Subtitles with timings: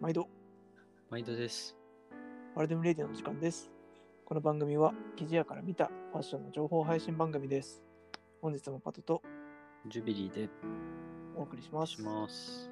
[0.00, 0.28] 毎度、
[1.10, 1.76] 毎度です。
[2.54, 3.68] ワルデムレディオの時間です。
[4.24, 7.82] この番組は、記事屋から見たファッションの情報配信番組です。
[8.40, 9.20] 本日もパトと
[9.88, 10.48] ジュビリーで
[11.34, 11.94] お送りします。
[11.94, 12.70] します。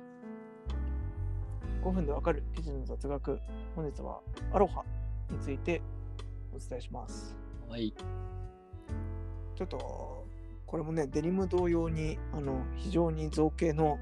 [1.83, 3.41] 5分でわかる記事の雑学。
[3.75, 4.21] 本日は
[4.53, 4.85] アロハ
[5.29, 5.83] について
[6.55, 7.37] お伝えします。
[7.69, 7.93] はい。
[9.57, 10.25] ちょっと、
[10.65, 13.99] これもね、デニム同様に、あの、非常に造形の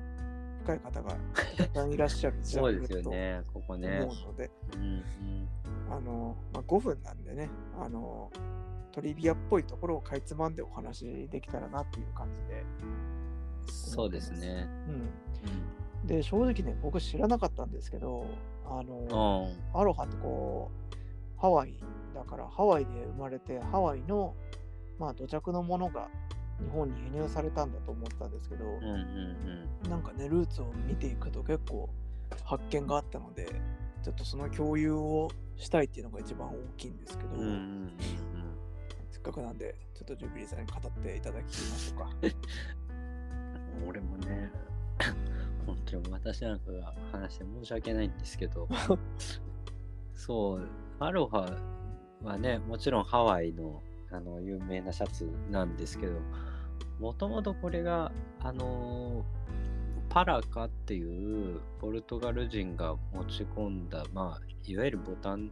[0.65, 1.17] 深い方が
[1.57, 3.43] たくさんいらっしゃるジャンルとすよね。
[3.53, 4.13] ここね思。
[4.13, 5.49] うので、うんうん。
[5.93, 8.31] あの、まあ、5分なんでね、あの、
[8.93, 12.65] トリビアっぽいところをかいつまんでお話できたらなっていう感じで。
[13.67, 14.67] そうですね。
[14.89, 16.07] うん。
[16.07, 18.27] で、正直ね、僕知らなかったんですけど、
[18.67, 18.87] あうん。
[18.87, 19.81] の、うん。
[19.81, 21.75] アロハってこう、ハワイ
[22.15, 24.35] だから、ハワイで生まれて、ハワイの、
[24.99, 26.09] まあ、土着のものが
[26.61, 31.89] 日本に輸入されたんだと思ってたんですけど、うんうんなんかね、ルーツを見ていくと結構
[32.45, 33.49] 発見があったので、
[34.03, 37.41] ちょっとその共有をしたいっていうのが一番大きいんですけど、うん。
[37.41, 37.95] うんうんうん
[39.11, 42.11] せっかくなんで、ちょっとジュビリーさんに語っていただきましょうか。
[43.81, 43.89] うん。
[43.89, 44.51] 俺もね、
[45.67, 48.69] 本当に私なんかが話して申し訳ないんですけど、
[50.15, 51.57] そう、アロハ
[52.23, 53.83] はね、もちろんハワイの
[54.15, 56.21] あの有名なシャツなんですけど、
[57.01, 59.25] もともとこれが、あの
[60.09, 65.51] パラカっていうポルトガル人が持ち込んだ、まあ、いわゆるボタン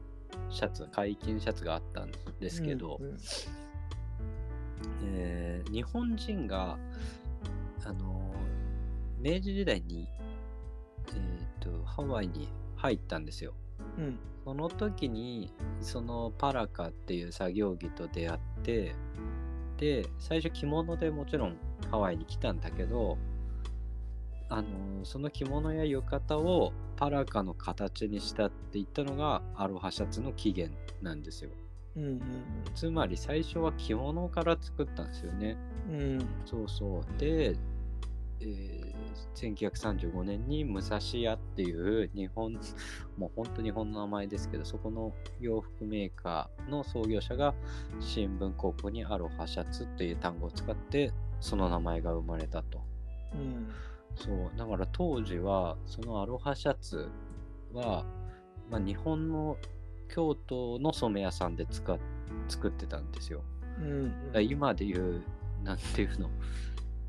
[0.51, 3.17] シャツ、解禁シャツがあったんですけど、うんうん
[5.05, 6.77] えー日本人が、
[7.85, 8.31] あの
[9.19, 10.07] 明治時代に、
[11.15, 13.55] えー、とハワイに入ったんですよ。
[13.99, 14.19] うん。
[14.45, 18.95] その時にそのパラカっていう作業着と出会って
[19.79, 21.57] で最初着物でもちろん
[21.91, 23.19] ハワイに来たんだけど
[24.49, 31.51] あのその着物や浴衣をパラカの形にしたって言ったのがアロハシャツの起源なんですよ。
[31.97, 32.23] うんうん
[32.75, 35.57] つまり最初は着物から作ったんですよね。
[35.91, 36.19] うんうん。
[36.47, 37.19] そうそう。
[37.19, 37.57] で、
[38.43, 38.93] えー
[39.35, 42.59] 1935年に武蔵屋っていう日本
[43.17, 47.55] もう本当日本の名前ですけどそこの洋服メーカーの創業者が
[48.01, 52.81] 新聞広告にアロハシャツっていう単語を使ってその名前が生まれたと。
[53.35, 53.69] うん
[54.15, 54.51] そう。
[54.57, 57.09] だから当時はそのアロハシャツ
[57.73, 58.05] は、
[58.71, 59.57] まあ、日本の
[60.09, 61.99] 京都の染め屋さんで使っ
[62.49, 63.43] 作ってたんですよ。
[63.79, 64.11] うん。
[64.11, 65.23] だから今で言う、
[65.65, 66.29] なんていうの、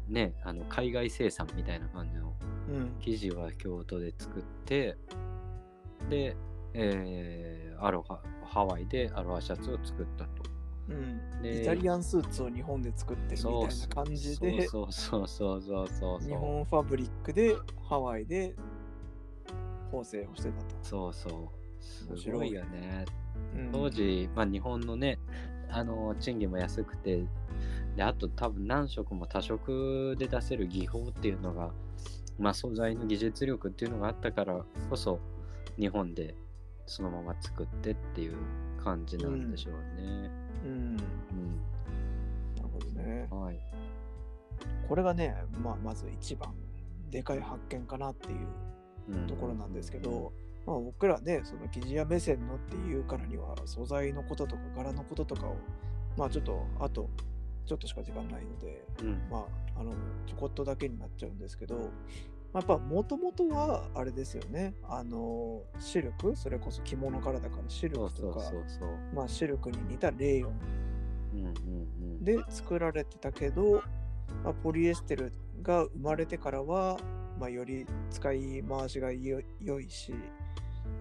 [0.08, 2.34] ね、あの海外生産みたいな感じの
[2.70, 4.98] うん生地は京都で作って、
[6.10, 6.36] で、
[6.74, 10.44] えーアロハ、ハワイでアロハシャツを作ったと。
[10.90, 16.28] うんでイタリアンスーツを日本で作ってるみたいな感じでそうそうそうそうそうそう。
[16.28, 17.56] 日本ファブリックで
[17.90, 18.56] ハワイで
[19.92, 20.76] 縫製をしてたと。
[20.82, 21.52] そうそ
[22.12, 22.18] う。
[22.18, 23.06] すごいよね。
[23.56, 25.20] うん当時、まあ、日本のね、
[25.70, 27.26] あの賃金も安くて、
[27.96, 31.72] であと多分何色も多色で出せる技法っていうのが、
[32.40, 35.20] まあ、素材の技術力っていうのがあったからこそ
[35.80, 36.36] 日本で
[36.86, 38.36] そのまま作ってっていう
[38.84, 40.30] 感じなんでしょうね。
[40.66, 41.08] うん、なる
[42.74, 43.28] ほどね。
[43.32, 43.60] うん、はい。
[44.88, 46.54] これがね、まあ、まず一番
[47.10, 48.48] でかい発見かなっていう
[49.10, 50.34] うんところなんですけど、
[50.66, 55.56] まあ、僕らね、その生地屋目線のっていうからには、素材のこととか柄のこととかを、
[56.18, 57.10] まあちょっと、あと、
[57.66, 59.92] ちょっとしか時間ないので、うん、まあ、あの、
[60.28, 61.76] ちょこっとだけになっちゃうんですけど、
[62.54, 68.52] まあ、やっぱもともとはあれですよね、あの、シルク、それこそ着物からだからシルクとか。
[69.14, 70.84] まあシルクに似たレーヨン。
[72.22, 73.82] で作られてたけど、
[74.44, 76.98] まあ、ポリエステルが生まれてからは、
[77.40, 80.14] まあ、より使い回しがよ良いし、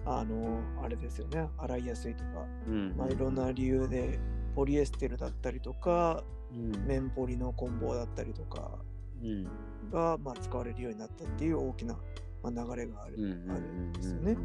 [0.05, 4.19] あの、あれですよね、洗いやすいとか、うんうんうんまあ、いろんな理由で、
[4.55, 8.71] ポリエステルだったりとか、うん綿ポリの棍棒だったりとか
[9.23, 9.43] うん
[9.91, 11.97] が、まあ、使われるようになったっていう大きな、
[12.43, 13.15] まあ、流れがある,、
[13.49, 14.35] あるんですよねう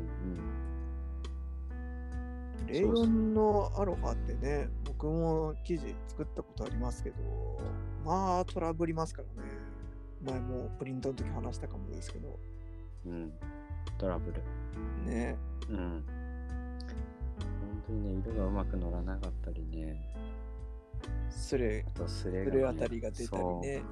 [2.64, 2.66] ん。
[2.66, 7.16] レーヨンのアロハってね、僕も生地作ったことありますけど、
[8.04, 9.48] まあトラブりますからね。
[10.22, 12.38] 前もプリントの時話したかもですけど、
[13.06, 13.32] うんうん。
[13.96, 14.42] トラブル。
[15.10, 15.36] ね。
[15.70, 16.04] うん。
[17.88, 20.14] 本当にね、色がうまく乗らなかったりね。
[21.30, 23.82] スレ、あとスレね、レあたりが出たりね。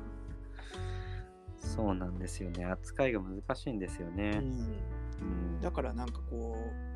[1.57, 1.87] そう。
[1.87, 2.65] そうなんですよね。
[2.65, 4.31] 扱いが難しいんですようね。
[4.31, 4.35] ん。
[4.35, 5.25] う
[5.59, 5.61] ん。
[5.61, 6.87] だからなんかこう、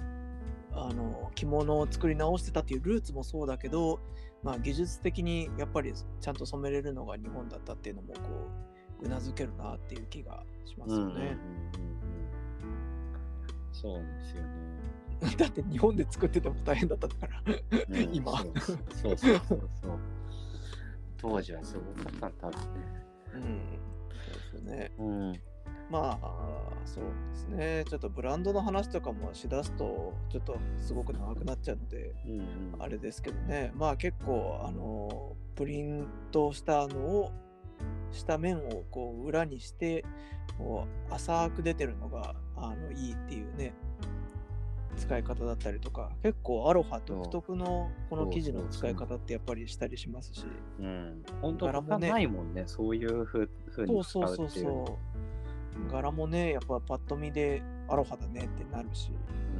[0.72, 3.98] あの着物を作り直してたっていうルーツもそうだけど、
[4.42, 8.20] まあ、技術的にやっぱりちゃんと染めれるのが日本だったっていうのもこ
[9.02, 11.02] ううなずけるなっていう気がしますよね。
[11.04, 12.09] うんうんうんうん
[13.80, 15.36] そうですよね。
[15.36, 17.42] だって日本で作ってても大変だったんだから。
[17.46, 18.52] うん今そう
[18.92, 19.98] そうそうそう。
[21.16, 23.06] 当時はすごかった多分ね。
[23.34, 23.42] うん。
[24.24, 24.92] そうですよね。
[24.98, 25.32] うん。
[25.90, 27.84] まあ、そうですね。
[27.88, 32.46] ちょっとブランドの話とかもしだすと、ちょっとすごく長くなっちゃうので、うんうん、
[32.78, 33.72] あれですけどね。
[33.74, 37.32] まあ結構、あの、プリントしたのを、
[38.12, 40.04] した面をこう裏にして、
[40.58, 43.72] こう浅く出てるのがあのいいっていうね、
[44.96, 50.44] 使い方だったりとか、結構アロハ独特のこの生地の使い方ってやっぱりしたりしますし、
[50.78, 51.22] うん。
[51.40, 52.64] 本当他柄もねないもんね。
[52.66, 54.86] そういうふうに使そううっていうの。
[54.86, 54.98] そうそ
[55.88, 55.92] う。
[55.92, 59.10] 柄もね、やっぱパッと見でアロハだねってなるし、
[59.54, 59.59] う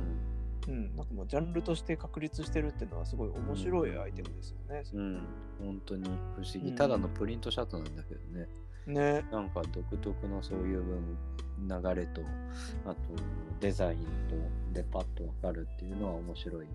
[0.71, 4.83] ん、なんかもうジャンルとして確立してるっていうのはすごい面白いアイテムですよね。
[4.93, 5.01] うん。
[5.01, 5.23] うん。
[5.67, 6.71] 本当に不思議。
[6.71, 8.49] うんただのプリントシャツなんだけどね。
[8.87, 9.25] ね。
[9.31, 11.17] なんか独特のそういう分
[11.69, 12.23] 流れと、
[12.87, 12.97] あと
[13.61, 13.99] デザイン
[14.29, 16.67] とでパッとわかるっていうのは面白い。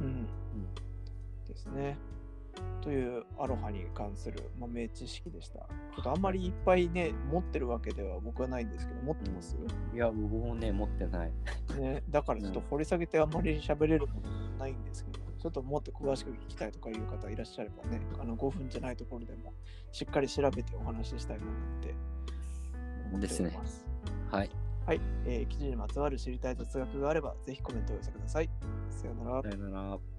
[0.00, 0.26] うん。
[1.46, 1.96] ですね。
[2.80, 5.66] というアロハに関する豆知識でした。
[6.10, 9.56] あんまりいっぱいね、持ってるわけでは僕はないんですけど、持ってます、
[9.94, 11.32] いや、僕もね、持ってない。
[11.78, 19.52] ね、だからちょっと掘り下げてあんまり喋れるものないんですけど、ちょっともっと詳しく聞きたいとかいう方いらっしゃればね、あの5分じゃないところでも
[19.92, 21.46] しっかり調べてお話ししたいなっ
[21.82, 21.94] て
[23.12, 23.84] 思っております。
[24.30, 24.50] はい。
[24.86, 28.50] はい、えー記事にまつわる知りたい雑学があれば、ぜひコメントをお寄せください。
[28.90, 29.42] さようなら。
[29.42, 30.13] さよなら。